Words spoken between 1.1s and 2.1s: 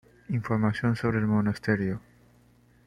el monasterio